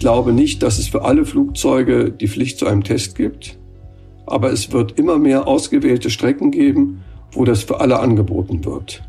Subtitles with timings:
[0.00, 3.58] glaube nicht, dass es für alle Flugzeuge die Pflicht zu einem Test gibt,
[4.26, 7.02] aber es wird immer mehr ausgewählte Strecken geben,
[7.32, 9.02] wo das für alle angeboten wird.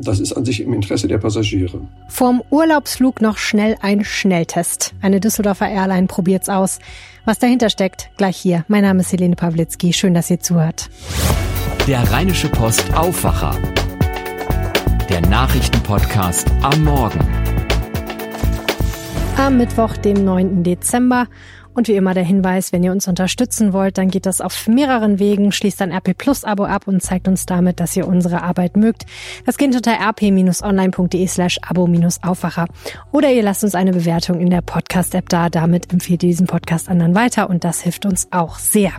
[0.00, 1.80] Das ist an sich im Interesse der Passagiere.
[2.08, 4.94] Vorm Urlaubsflug noch schnell ein Schnelltest.
[5.02, 6.78] Eine Düsseldorfer Airline probiert's aus.
[7.24, 8.64] Was dahinter steckt, gleich hier.
[8.68, 9.92] Mein Name ist Helene Pawlitzki.
[9.92, 10.88] Schön, dass ihr zuhört.
[11.88, 13.56] Der Rheinische Post Aufwacher.
[15.10, 17.57] Der Nachrichtenpodcast am Morgen.
[19.38, 20.64] Am Mittwoch, dem 9.
[20.64, 21.28] Dezember.
[21.72, 25.20] Und wie immer der Hinweis, wenn ihr uns unterstützen wollt, dann geht das auf mehreren
[25.20, 25.52] Wegen.
[25.52, 29.06] Schließt ein RP Plus Abo ab und zeigt uns damit, dass ihr unsere Arbeit mögt.
[29.46, 32.66] Das geht unter rp-online.de slash abo-aufwacher.
[33.12, 35.48] Oder ihr lasst uns eine Bewertung in der Podcast-App da.
[35.48, 38.90] Damit empfiehlt ihr diesen Podcast anderen weiter und das hilft uns auch sehr.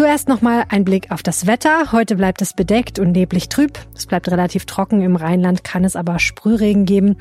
[0.00, 1.92] Zuerst nochmal ein Blick auf das Wetter.
[1.92, 3.78] Heute bleibt es bedeckt und neblig trüb.
[3.94, 5.02] Es bleibt relativ trocken.
[5.02, 7.18] Im Rheinland kann es aber Sprühregen geben.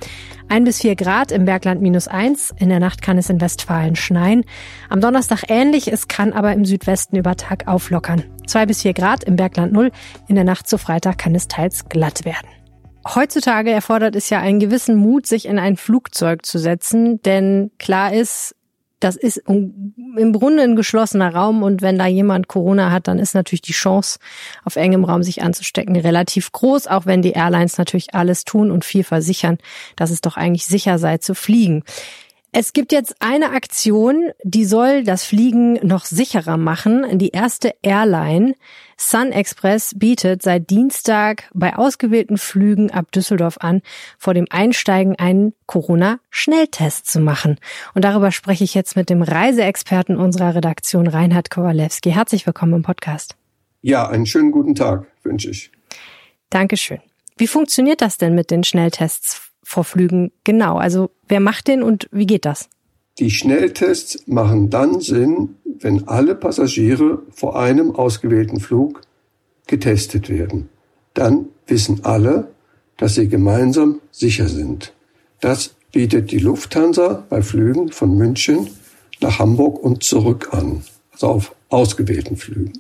[0.48, 2.54] Ein bis vier Grad, im Bergland minus eins.
[2.58, 4.46] In der Nacht kann es in Westfalen schneien.
[4.88, 5.92] Am Donnerstag ähnlich.
[5.92, 8.24] Es kann aber im Südwesten über Tag auflockern.
[8.48, 9.92] Zwei bis vier Grad, im Bergland null.
[10.30, 12.48] In der Nacht zu Freitag kann es teils glatt werden.
[13.14, 18.14] Heutzutage erfordert es ja einen gewissen Mut, sich in ein Flugzeug zu setzen, denn klar
[18.14, 18.56] ist,
[19.00, 23.34] das ist im Grunde ein geschlossener Raum und wenn da jemand Corona hat, dann ist
[23.34, 24.20] natürlich die Chance,
[24.66, 28.84] auf engem Raum sich anzustecken, relativ groß, auch wenn die Airlines natürlich alles tun und
[28.84, 29.58] viel versichern,
[29.96, 31.84] dass es doch eigentlich sicher sei zu fliegen.
[32.52, 37.20] Es gibt jetzt eine Aktion, die soll das Fliegen noch sicherer machen.
[37.20, 38.56] Die erste Airline,
[38.98, 43.84] Sun Express, bietet seit Dienstag bei ausgewählten Flügen ab Düsseldorf an,
[44.18, 47.60] vor dem Einsteigen einen Corona-Schnelltest zu machen.
[47.94, 52.10] Und darüber spreche ich jetzt mit dem Reiseexperten unserer Redaktion, Reinhard Kowalewski.
[52.10, 53.36] Herzlich willkommen im Podcast.
[53.84, 55.72] Ja, einen schönen guten Tag wünsche ich.
[56.50, 57.00] Dankeschön.
[57.38, 60.78] Wie funktioniert das denn mit den Schnelltests vor Flügen genau?
[60.78, 62.70] Also wer macht den und wie geht das?
[63.20, 69.02] Die Schnelltests machen dann Sinn, wenn alle Passagiere vor einem ausgewählten Flug
[69.68, 70.70] getestet werden.
[71.14, 72.50] Dann wissen alle,
[72.98, 74.94] dass sie gemeinsam sicher sind.
[75.40, 78.70] Das bietet die Lufthansa bei Flügen von München
[79.22, 80.82] nach Hamburg und zurück an,
[81.12, 82.74] also auf ausgewählten Flügen.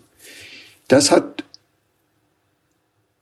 [0.88, 1.44] Das hat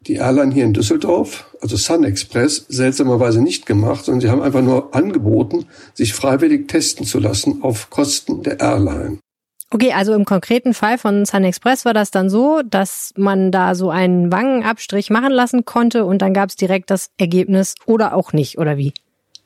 [0.02, 4.62] die Airline hier in Düsseldorf, also Sun Express, seltsamerweise nicht gemacht, sondern sie haben einfach
[4.62, 9.20] nur angeboten, sich freiwillig testen zu lassen auf Kosten der Airline.
[9.70, 13.76] Okay, also im konkreten Fall von Sun Express war das dann so, dass man da
[13.76, 18.32] so einen Wangenabstrich machen lassen konnte und dann gab es direkt das Ergebnis oder auch
[18.32, 18.94] nicht, oder wie?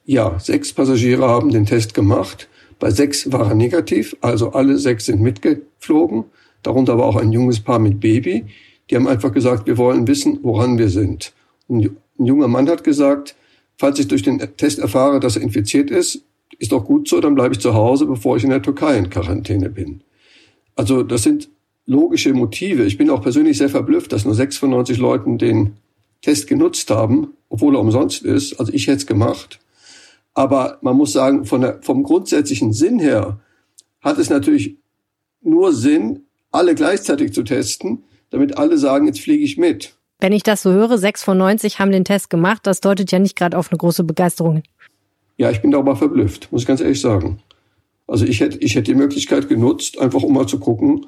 [0.06, 2.50] Ja, sechs Passagiere haben den Test gemacht.
[2.79, 6.25] Bei sechs war er negativ, also alle sechs sind mitgeflogen,
[6.62, 8.45] darunter war auch ein junges Paar mit Baby.
[8.91, 11.34] Die haben einfach gesagt, wir wollen wissen, woran wir sind.
[11.69, 13.35] Ein junger Mann hat gesagt,
[13.78, 16.25] falls ich durch den Test erfahre, dass er infiziert ist,
[16.59, 19.09] ist doch gut so, dann bleibe ich zu Hause, bevor ich in der Türkei in
[19.09, 20.01] Quarantäne bin.
[20.75, 21.50] Also das sind
[21.85, 22.84] logische Motive.
[22.84, 25.78] Ich bin auch persönlich sehr verblüfft, dass nur 6 von 90 Leuten den
[26.22, 28.59] Test genutzt haben, obwohl er umsonst ist.
[28.59, 29.59] Also ich hätte es gemacht.
[30.34, 33.40] Aber man muss sagen, der, vom grundsätzlichen Sinn her
[34.01, 34.75] hat es natürlich
[35.41, 39.94] nur Sinn, alle gleichzeitig zu testen, damit alle sagen, jetzt fliege ich mit.
[40.19, 43.19] Wenn ich das so höre, sechs von 90 haben den Test gemacht, das deutet ja
[43.19, 44.64] nicht gerade auf eine große Begeisterung
[45.38, 47.42] Ja, ich bin darüber verblüfft, muss ich ganz ehrlich sagen.
[48.08, 51.06] Also ich hätte, ich hätte die Möglichkeit genutzt, einfach um mal zu gucken,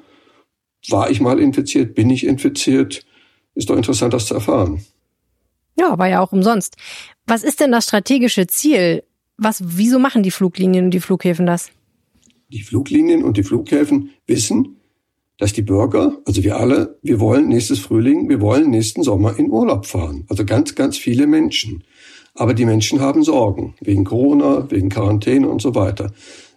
[0.88, 3.04] war ich mal infiziert, bin ich infiziert?
[3.54, 4.84] Ist doch interessant, das zu erfahren.
[5.78, 6.76] Ja, war ja auch umsonst.
[7.26, 9.04] Was ist denn das strategische Ziel?
[9.36, 11.70] Was, wieso machen die Fluglinien und die Flughäfen das?
[12.48, 14.76] Die Fluglinien und die Flughäfen wissen,
[15.38, 19.50] dass die Bürger, also wir alle, wir wollen nächstes Frühling, wir wollen nächsten Sommer in
[19.50, 20.24] Urlaub fahren.
[20.28, 21.84] Also ganz, ganz viele Menschen.
[22.34, 26.12] Aber die Menschen haben Sorgen wegen Corona, wegen Quarantäne und so weiter.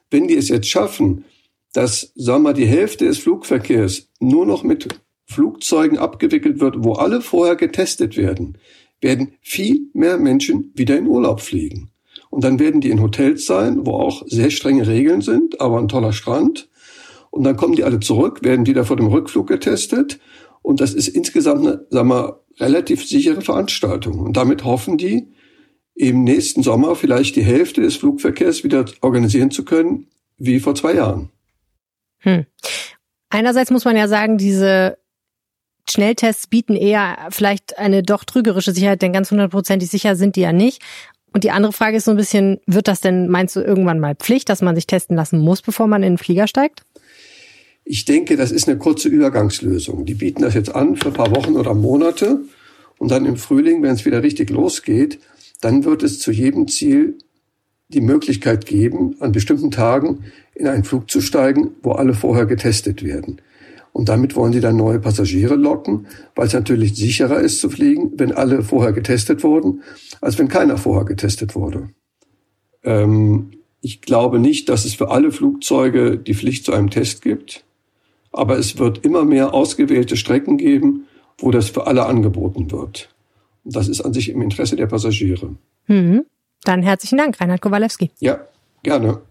[0.09, 1.25] Wenn die es jetzt schaffen,
[1.73, 4.87] dass, sagen wir mal, die Hälfte des Flugverkehrs nur noch mit
[5.25, 8.57] Flugzeugen abgewickelt wird, wo alle vorher getestet werden,
[9.01, 11.91] werden viel mehr Menschen wieder in Urlaub fliegen.
[12.29, 15.87] Und dann werden die in Hotels sein, wo auch sehr strenge Regeln sind, aber ein
[15.87, 16.69] toller Strand.
[17.31, 20.19] Und dann kommen die alle zurück, werden wieder vor dem Rückflug getestet.
[20.61, 24.19] Und das ist insgesamt eine, sagen wir, relativ sichere Veranstaltung.
[24.19, 25.31] Und damit hoffen die,
[25.97, 30.07] im nächsten Sommer vielleicht die Hälfte des Flugverkehrs wieder organisieren zu können,
[30.37, 31.31] wie vor zwei Jahren.
[32.19, 32.45] Hm.
[33.29, 34.97] Einerseits muss man ja sagen, diese
[35.89, 40.53] Schnelltests bieten eher vielleicht eine doch trügerische Sicherheit, denn ganz hundertprozentig sicher sind die ja
[40.53, 40.81] nicht.
[41.33, 44.15] Und die andere Frage ist so ein bisschen, wird das denn, meinst du, irgendwann mal
[44.15, 46.83] Pflicht, dass man sich testen lassen muss, bevor man in den Flieger steigt?
[47.89, 50.05] Ich denke, das ist eine kurze Übergangslösung.
[50.05, 52.41] Die bieten das jetzt an für ein paar Wochen oder Monate.
[52.97, 55.19] Und dann im Frühling, wenn es wieder richtig losgeht,
[55.61, 57.17] dann wird es zu jedem Ziel
[57.87, 63.03] die Möglichkeit geben, an bestimmten Tagen in einen Flug zu steigen, wo alle vorher getestet
[63.03, 63.39] werden.
[63.93, 68.11] Und damit wollen sie dann neue Passagiere locken, weil es natürlich sicherer ist zu fliegen,
[68.17, 69.81] wenn alle vorher getestet wurden,
[70.19, 71.89] als wenn keiner vorher getestet wurde.
[72.83, 77.63] Ähm, ich glaube nicht, dass es für alle Flugzeuge die Pflicht zu einem Test gibt,
[78.37, 81.07] aber es wird immer mehr ausgewählte Strecken geben,
[81.37, 83.09] wo das für alle angeboten wird.
[83.63, 85.55] Und das ist an sich im Interesse der Passagiere.
[85.87, 86.25] Mhm.
[86.63, 88.11] Dann herzlichen Dank, Reinhard Kowalewski.
[88.19, 88.39] Ja,
[88.83, 89.21] gerne.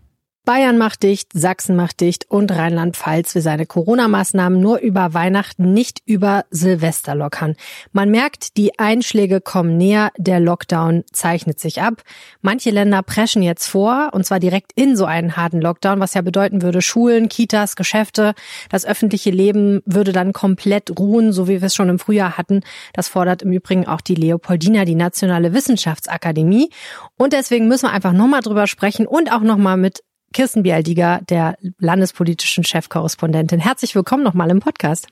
[0.46, 6.02] Bayern macht dicht, Sachsen macht dicht und Rheinland-Pfalz will seine Corona-Maßnahmen nur über Weihnachten, nicht
[6.06, 7.56] über Silvester lockern.
[7.90, 12.04] Man merkt, die Einschläge kommen näher, der Lockdown zeichnet sich ab.
[12.42, 16.22] Manche Länder preschen jetzt vor, und zwar direkt in so einen harten Lockdown, was ja
[16.22, 18.34] bedeuten würde, Schulen, Kitas, Geschäfte,
[18.70, 22.60] das öffentliche Leben würde dann komplett ruhen, so wie wir es schon im Frühjahr hatten.
[22.92, 26.70] Das fordert im Übrigen auch die Leopoldina, die Nationale Wissenschaftsakademie.
[27.16, 30.04] Und deswegen müssen wir einfach nochmal drüber sprechen und auch nochmal mit
[30.36, 33.58] Kirsten Bialdiger, der landespolitischen Chefkorrespondentin.
[33.58, 35.06] Herzlich willkommen nochmal im Podcast.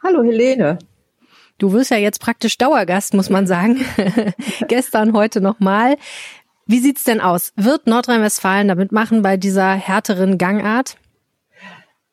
[0.00, 0.78] Hallo Helene.
[1.58, 3.80] Du wirst ja jetzt praktisch Dauergast, muss man sagen.
[4.68, 5.96] Gestern, heute nochmal.
[6.66, 7.52] Wie sieht's denn aus?
[7.56, 10.98] Wird Nordrhein-Westfalen damit machen bei dieser härteren Gangart?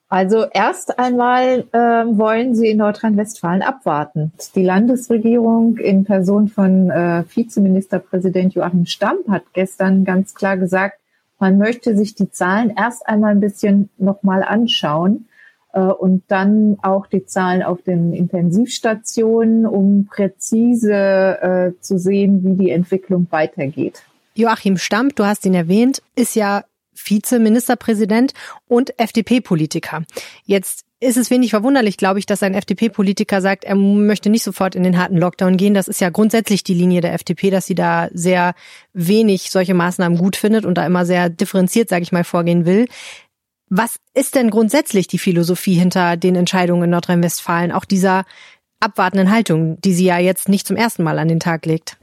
[0.10, 4.32] Also erst einmal äh, wollen sie in Nordrhein-Westfalen abwarten.
[4.56, 10.98] Die Landesregierung in Person von äh, Vizeministerpräsident Joachim Stamp hat gestern ganz klar gesagt,
[11.40, 15.28] man möchte sich die Zahlen erst einmal ein bisschen nochmal anschauen
[15.74, 22.56] äh, und dann auch die Zahlen auf den Intensivstationen, um präzise äh, zu sehen, wie
[22.56, 24.04] die Entwicklung weitergeht.
[24.36, 26.64] Joachim Stamp, du hast ihn erwähnt, ist ja
[26.94, 28.34] Vizeministerpräsident
[28.68, 30.04] und FDP-Politiker.
[30.46, 34.74] Jetzt ist es wenig verwunderlich, glaube ich, dass ein FDP-Politiker sagt, er möchte nicht sofort
[34.76, 35.76] in den harten Lockdown gehen.
[35.76, 38.56] Das ist ja grundsätzlich die Linie der FDP, dass sie da sehr
[38.94, 42.88] wenig solche Maßnahmen gut findet und da immer sehr differenziert, sage ich mal, vorgehen will.
[43.70, 48.26] Was ist denn grundsätzlich die Philosophie hinter den Entscheidungen in Nordrhein-Westfalen, auch dieser
[48.80, 51.98] abwartenden Haltung, die sie ja jetzt nicht zum ersten Mal an den Tag legt?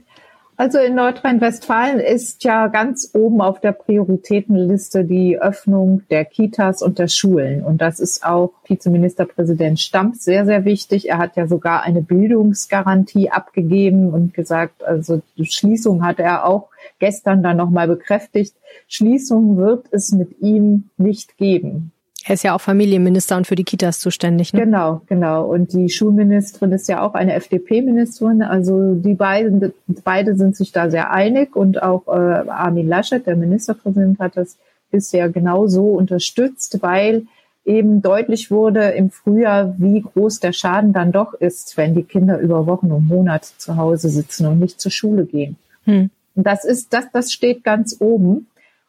[0.57, 6.97] Also in Nordrhein-Westfalen ist ja ganz oben auf der Prioritätenliste die Öffnung der Kitas und
[6.97, 7.61] der Schulen.
[7.61, 11.09] Und das ist auch Vizeministerpräsident Stamp sehr, sehr wichtig.
[11.09, 16.69] Er hat ja sogar eine Bildungsgarantie abgegeben und gesagt, also Schließung hat er auch
[16.99, 18.55] gestern dann nochmal bekräftigt.
[18.87, 21.91] Schließung wird es mit ihm nicht geben.
[22.27, 24.51] Er ist ja auch Familienminister und für die Kitas zuständig.
[24.51, 24.61] Ne?
[24.61, 25.45] Genau, genau.
[25.45, 28.41] Und die Schulministerin ist ja auch eine FDP-Ministerin.
[28.41, 29.73] Also die beiden,
[30.03, 34.57] beide sind sich da sehr einig und auch äh, Armin Laschet, der Ministerpräsident, hat das
[34.89, 37.27] bisher genau so unterstützt, weil
[37.63, 42.39] eben deutlich wurde im Frühjahr, wie groß der Schaden dann doch ist, wenn die Kinder
[42.39, 45.57] über Wochen und Monate zu Hause sitzen und nicht zur Schule gehen.
[45.83, 46.09] Hm.
[46.33, 48.47] Und das ist, das, das steht ganz oben.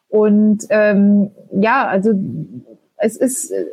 [0.08, 2.14] Und ähm, ja, also
[2.96, 3.66] es ist äh,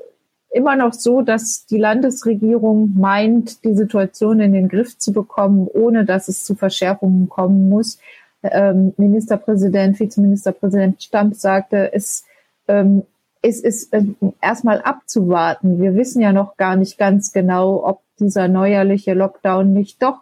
[0.54, 6.06] immer noch so, dass die Landesregierung meint, die Situation in den Griff zu bekommen, ohne
[6.06, 7.98] dass es zu Verschärfungen kommen muss.
[8.44, 12.26] Ähm, Ministerpräsident, Vizeministerpräsident Stamp sagte, es,
[12.68, 13.04] ähm,
[13.42, 14.04] es ist äh,
[14.42, 15.82] erstmal abzuwarten.
[15.82, 20.20] Wir wissen ja noch gar nicht ganz genau, ob dieser neuerliche Lockdown nicht doch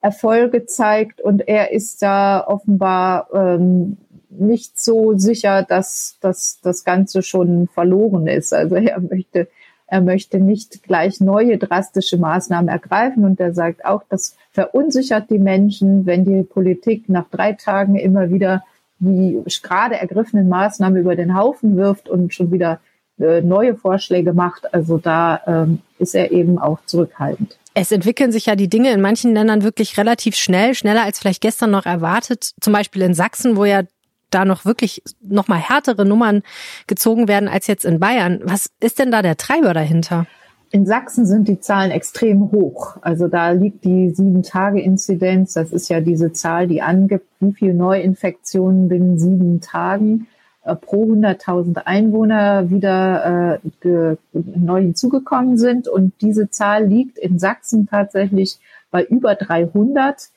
[0.00, 3.96] Erfolge zeigt und er ist da offenbar ähm,
[4.30, 8.52] nicht so sicher, dass, dass das Ganze schon verloren ist.
[8.52, 9.48] Also er möchte,
[9.86, 15.38] er möchte nicht gleich neue drastische Maßnahmen ergreifen und er sagt auch, das verunsichert die
[15.38, 18.64] Menschen, wenn die Politik nach drei Tagen immer wieder
[19.00, 22.80] die gerade ergriffenen Maßnahmen über den Haufen wirft und schon wieder
[23.20, 24.72] äh, neue Vorschläge macht.
[24.74, 27.58] Also da ähm, ist er eben auch zurückhaltend.
[27.74, 31.42] Es entwickeln sich ja die Dinge in manchen Ländern wirklich relativ schnell, schneller als vielleicht
[31.42, 32.50] gestern noch erwartet.
[32.60, 33.82] Zum Beispiel in Sachsen, wo ja
[34.30, 36.42] da noch wirklich noch mal härtere Nummern
[36.86, 38.40] gezogen werden als jetzt in Bayern.
[38.44, 40.26] Was ist denn da der Treiber dahinter?
[40.70, 42.98] In Sachsen sind die Zahlen extrem hoch.
[43.00, 45.54] Also da liegt die Sieben-Tage-Inzidenz.
[45.54, 50.26] Das ist ja diese Zahl, die angibt, wie viele Neuinfektionen binnen sieben Tagen
[50.64, 55.88] äh, pro 100.000 Einwohner wieder äh, neu hinzugekommen sind.
[55.88, 58.58] Und diese Zahl liegt in Sachsen tatsächlich
[58.90, 60.28] bei über 300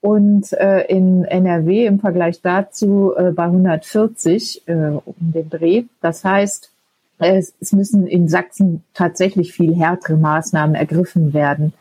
[0.00, 5.84] und äh, in NRW im Vergleich dazu äh, bei 140 äh, um den Dreh.
[6.00, 6.70] Das heißt,
[7.18, 11.72] es, es müssen in Sachsen tatsächlich viel härtere Maßnahmen ergriffen werden,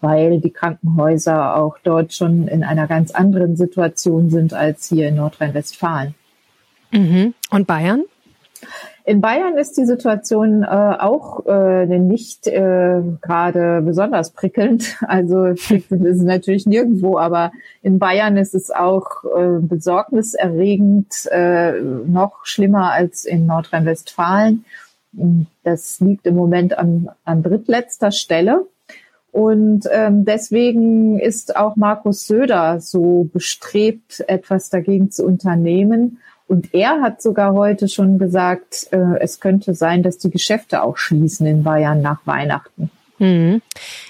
[0.00, 5.16] weil die Krankenhäuser auch dort schon in einer ganz anderen Situation sind als hier in
[5.16, 6.14] Nordrhein-Westfalen.
[6.90, 7.34] Mhm.
[7.50, 8.02] Und Bayern?
[9.04, 14.96] In Bayern ist die Situation äh, auch äh, nicht äh, gerade besonders prickelnd.
[15.06, 17.52] Also prickelnd ist es natürlich nirgendwo, aber
[17.82, 24.64] in Bayern ist es auch äh, besorgniserregend, äh, noch schlimmer als in Nordrhein-Westfalen.
[25.64, 28.66] Das liegt im Moment an, an drittletzter Stelle.
[29.32, 36.18] Und ähm, deswegen ist auch Markus Söder so bestrebt, etwas dagegen zu unternehmen.
[36.50, 40.96] Und er hat sogar heute schon gesagt, äh, es könnte sein, dass die Geschäfte auch
[40.96, 42.90] schließen in Bayern nach Weihnachten.
[43.20, 43.62] Mhm.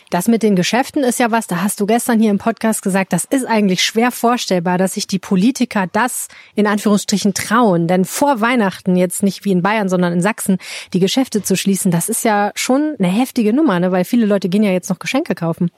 [0.09, 3.13] Das mit den Geschäften ist ja was, da hast du gestern hier im Podcast gesagt,
[3.13, 7.89] das ist eigentlich schwer vorstellbar, dass sich die Politiker das in Anführungsstrichen trauen.
[7.89, 10.57] Denn vor Weihnachten, jetzt nicht wie in Bayern, sondern in Sachsen,
[10.95, 13.93] die Geschäfte zu schließen, das ist ja schon eine heftige Nummer, ne?
[13.93, 15.71] weil viele Leute gehen ja jetzt noch Geschenke kaufen.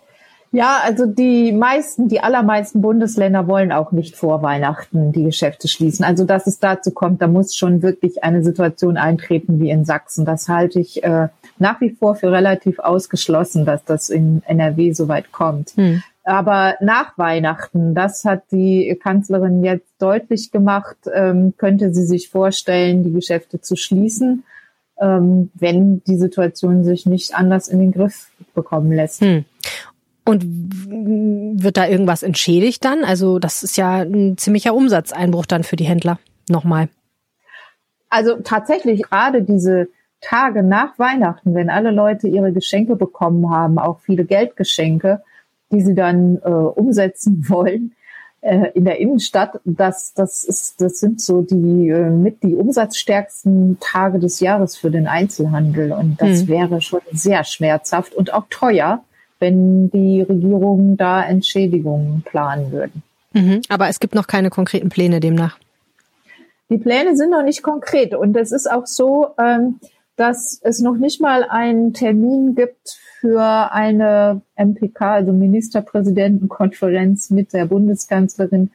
[0.55, 6.05] Ja, also die meisten, die allermeisten Bundesländer wollen auch nicht vor Weihnachten die Geschäfte schließen.
[6.05, 10.27] Also dass es dazu kommt, da muss schon wirklich eine Situation eintreten wie in Sachsen.
[10.27, 11.29] Das halte ich äh,
[11.59, 15.71] nach wie vor für relativ ausgeschlossen, dass das in NRW so weit kommt.
[15.71, 16.03] Hm.
[16.25, 23.05] Aber nach Weihnachten, das hat die Kanzlerin jetzt deutlich gemacht, ähm, könnte sie sich vorstellen,
[23.05, 24.45] die Geschäfte zu schließen,
[25.01, 29.23] ähm, wenn die Situation sich nicht anders in den Griff bekommen lässt.
[29.23, 29.47] Hm.
[30.25, 30.45] Und
[31.63, 33.05] wird da irgendwas entschädigt dann?
[33.05, 36.19] Also das ist ja ein ziemlicher Umsatzeinbruch dann für die Händler.
[36.49, 36.89] Nochmal.
[38.09, 39.89] Also tatsächlich gerade diese
[40.21, 45.23] Tage nach Weihnachten, wenn alle Leute ihre Geschenke bekommen haben, auch viele Geldgeschenke,
[45.73, 47.95] die sie dann äh, umsetzen wollen
[48.43, 53.79] äh, in der Innenstadt, das, das, ist, das sind so die äh, mit die umsatzstärksten
[53.81, 55.93] Tage des Jahres für den Einzelhandel.
[55.93, 56.49] Und das hm.
[56.49, 59.05] wäre schon sehr schmerzhaft und auch teuer
[59.43, 63.03] wenn die Regierungen da Entschädigungen planen würden.
[63.33, 65.59] Mhm, aber es gibt noch keine konkreten Pläne demnach.
[66.71, 69.81] Die Pläne sind noch nicht konkret und es ist auch so, ähm,
[70.17, 77.67] dass es noch nicht mal einen Termin gibt für eine MPK, also Ministerpräsidentenkonferenz mit der
[77.67, 78.71] Bundeskanzlerin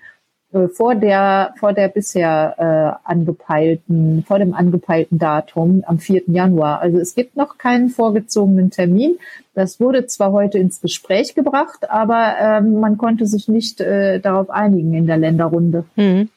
[0.67, 6.23] vor der vor der bisher äh, angepeilten vor dem angepeilten Datum am 4.
[6.27, 6.79] Januar.
[6.81, 9.17] Also es gibt noch keinen vorgezogenen Termin.
[9.53, 14.49] Das wurde zwar heute ins Gespräch gebracht, aber ähm, man konnte sich nicht äh, darauf
[14.49, 15.85] einigen in der Länderrunde.
[15.95, 16.29] Mhm.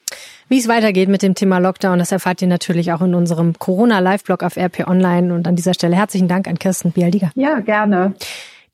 [0.51, 4.43] Wie es weitergeht mit dem Thema Lockdown, das erfahrt ihr natürlich auch in unserem Corona-Live-Blog
[4.43, 5.33] auf RP Online.
[5.33, 7.31] Und an dieser Stelle herzlichen Dank an Kirsten Bialdiger.
[7.35, 8.15] Ja, gerne.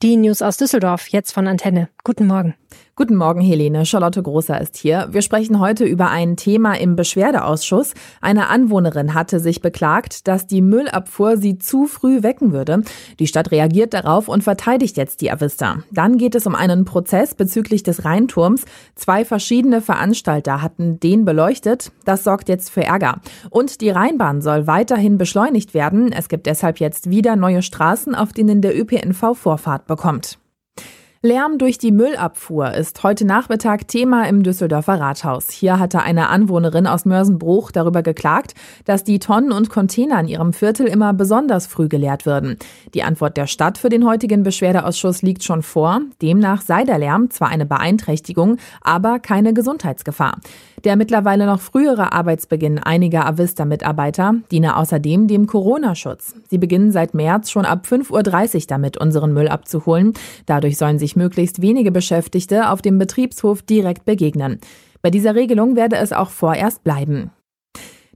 [0.02, 1.90] Die News aus Düsseldorf, jetzt von Antenne.
[2.04, 2.56] Guten Morgen.
[3.00, 3.86] Guten Morgen, Helene.
[3.86, 5.08] Charlotte Großer ist hier.
[5.12, 7.94] Wir sprechen heute über ein Thema im Beschwerdeausschuss.
[8.22, 12.82] Eine Anwohnerin hatte sich beklagt, dass die Müllabfuhr sie zu früh wecken würde.
[13.20, 15.84] Die Stadt reagiert darauf und verteidigt jetzt die Avista.
[15.92, 18.66] Dann geht es um einen Prozess bezüglich des Rheinturms.
[18.96, 21.92] Zwei verschiedene Veranstalter hatten den beleuchtet.
[22.04, 23.22] Das sorgt jetzt für Ärger.
[23.52, 26.12] Und die Rheinbahn soll weiterhin beschleunigt werden.
[26.12, 30.40] Es gibt deshalb jetzt wieder neue Straßen, auf denen der ÖPNV Vorfahrt bekommt.
[31.24, 35.50] Lärm durch die Müllabfuhr ist heute Nachmittag Thema im Düsseldorfer Rathaus.
[35.50, 38.54] Hier hatte eine Anwohnerin aus Mörsenbruch darüber geklagt,
[38.86, 42.58] dass die Tonnen und Container in ihrem Viertel immer besonders früh geleert würden.
[42.94, 46.02] Die Antwort der Stadt für den heutigen Beschwerdeausschuss liegt schon vor.
[46.22, 50.38] Demnach sei der Lärm zwar eine Beeinträchtigung, aber keine Gesundheitsgefahr.
[50.84, 56.36] Der mittlerweile noch frühere Arbeitsbeginn einiger Avista-Mitarbeiter diene außerdem dem Corona-Schutz.
[56.48, 60.14] Sie beginnen seit März schon ab 5.30 Uhr damit, unseren Müll abzuholen.
[60.46, 64.60] Dadurch sollen sich möglichst wenige Beschäftigte auf dem Betriebshof direkt begegnen.
[65.02, 67.32] Bei dieser Regelung werde es auch vorerst bleiben.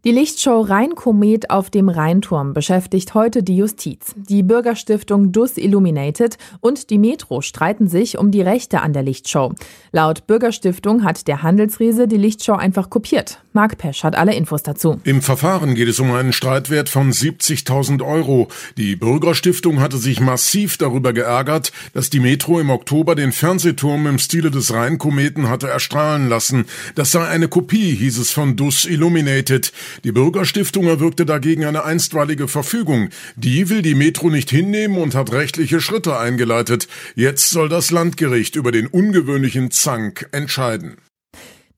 [0.03, 4.15] Die Lichtshow Rheinkomet auf dem Rheinturm beschäftigt heute die Justiz.
[4.15, 9.53] Die Bürgerstiftung Dus Illuminated und die Metro streiten sich um die Rechte an der Lichtshow.
[9.91, 13.43] Laut Bürgerstiftung hat der Handelsriese die Lichtshow einfach kopiert.
[13.53, 15.01] Marc Pesch hat alle Infos dazu.
[15.03, 18.47] Im Verfahren geht es um einen Streitwert von 70.000 Euro.
[18.77, 24.19] Die Bürgerstiftung hatte sich massiv darüber geärgert, dass die Metro im Oktober den Fernsehturm im
[24.19, 26.65] Stile des Rheinkometen hatte erstrahlen lassen.
[26.95, 29.73] Das sei eine Kopie, hieß es von Dus Illuminated.
[30.05, 33.09] Die Bürgerstiftung erwirkte dagegen eine einstweilige Verfügung.
[33.35, 36.87] Die will die Metro nicht hinnehmen und hat rechtliche Schritte eingeleitet.
[37.15, 40.95] Jetzt soll das Landgericht über den ungewöhnlichen Zank entscheiden.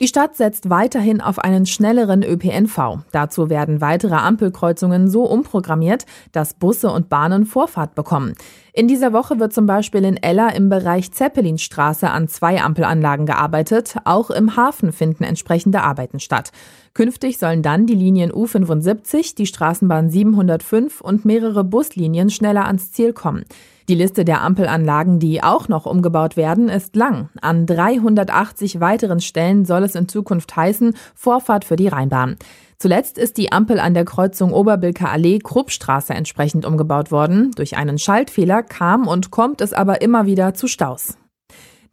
[0.04, 3.06] Die Stadt setzt weiterhin auf einen schnelleren ÖPNV.
[3.14, 8.34] Dazu werden weitere Ampelkreuzungen so umprogrammiert, dass Busse und Bahnen Vorfahrt bekommen.
[8.74, 13.96] In dieser Woche wird zum Beispiel in Eller im Bereich Zeppelinstraße an zwei Ampelanlagen gearbeitet.
[14.04, 16.52] Auch im Hafen finden entsprechende Arbeiten statt.
[16.94, 23.14] Künftig sollen dann die Linien U75, die Straßenbahn 705 und mehrere Buslinien schneller ans Ziel
[23.14, 23.46] kommen.
[23.90, 27.30] Die Liste der Ampelanlagen, die auch noch umgebaut werden, ist lang.
[27.42, 32.38] An 380 weiteren Stellen soll es in Zukunft heißen Vorfahrt für die Rheinbahn.
[32.78, 37.52] Zuletzt ist die Ampel an der Kreuzung Oberbilker Allee Kruppstraße entsprechend umgebaut worden.
[37.56, 41.18] Durch einen Schaltfehler kam und kommt es aber immer wieder zu Staus.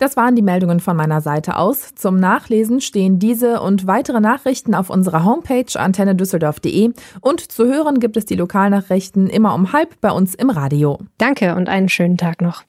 [0.00, 1.94] Das waren die Meldungen von meiner Seite aus.
[1.94, 8.16] Zum Nachlesen stehen diese und weitere Nachrichten auf unserer Homepage antennedüsseldorf.de und zu hören gibt
[8.16, 10.98] es die Lokalnachrichten immer um halb bei uns im Radio.
[11.18, 12.62] Danke und einen schönen Tag noch.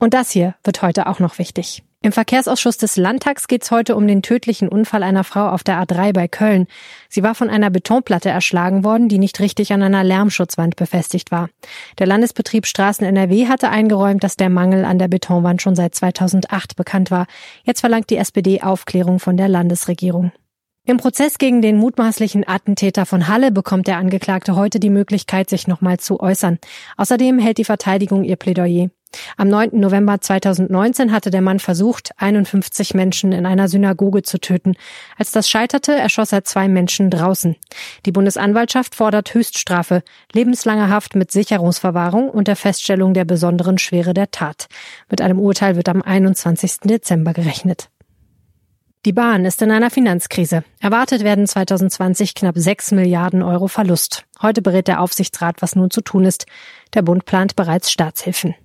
[0.00, 1.84] Und das hier wird heute auch noch wichtig.
[2.06, 5.82] Im Verkehrsausschuss des Landtags geht es heute um den tödlichen Unfall einer Frau auf der
[5.82, 6.68] A3 bei Köln.
[7.08, 11.48] Sie war von einer Betonplatte erschlagen worden, die nicht richtig an einer Lärmschutzwand befestigt war.
[11.98, 16.76] Der Landesbetrieb Straßen NRW hatte eingeräumt, dass der Mangel an der Betonwand schon seit 2008
[16.76, 17.26] bekannt war.
[17.64, 20.30] Jetzt verlangt die SPD Aufklärung von der Landesregierung.
[20.84, 25.66] Im Prozess gegen den mutmaßlichen Attentäter von Halle bekommt der Angeklagte heute die Möglichkeit, sich
[25.66, 26.60] nochmal zu äußern.
[26.98, 28.90] Außerdem hält die Verteidigung ihr Plädoyer.
[29.36, 29.70] Am 9.
[29.74, 34.74] November 2019 hatte der Mann versucht, 51 Menschen in einer Synagoge zu töten.
[35.16, 37.56] Als das scheiterte, erschoss er zwei Menschen draußen.
[38.04, 44.30] Die Bundesanwaltschaft fordert Höchststrafe, lebenslange Haft mit Sicherungsverwahrung und der Feststellung der besonderen Schwere der
[44.30, 44.68] Tat.
[45.10, 46.80] Mit einem Urteil wird am 21.
[46.84, 47.90] Dezember gerechnet.
[49.04, 50.64] Die Bahn ist in einer Finanzkrise.
[50.80, 54.24] Erwartet werden 2020 knapp 6 Milliarden Euro Verlust.
[54.42, 56.46] Heute berät der Aufsichtsrat, was nun zu tun ist.
[56.92, 58.56] Der Bund plant bereits Staatshilfen.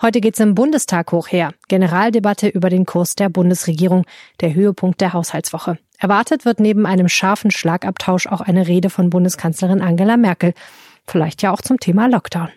[0.00, 1.52] Heute geht's im Bundestag hoch her.
[1.68, 4.04] Generaldebatte über den Kurs der Bundesregierung,
[4.40, 5.78] der Höhepunkt der Haushaltswoche.
[5.98, 10.54] Erwartet wird neben einem scharfen Schlagabtausch auch eine Rede von Bundeskanzlerin Angela Merkel.
[11.06, 12.50] Vielleicht ja auch zum Thema Lockdown.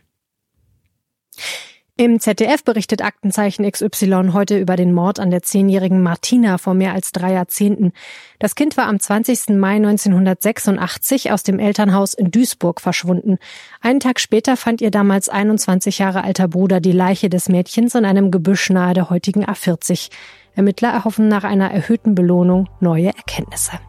[1.98, 6.94] Im ZDF berichtet Aktenzeichen XY heute über den Mord an der zehnjährigen Martina vor mehr
[6.94, 7.92] als drei Jahrzehnten.
[8.40, 9.50] Das Kind war am 20.
[9.50, 13.38] Mai 1986 aus dem Elternhaus in Duisburg verschwunden.
[13.82, 18.06] Einen Tag später fand ihr damals 21 Jahre alter Bruder die Leiche des Mädchens in
[18.06, 20.10] einem Gebüsch nahe der heutigen A40.
[20.56, 23.80] Ermittler erhoffen nach einer erhöhten Belohnung neue Erkenntnisse.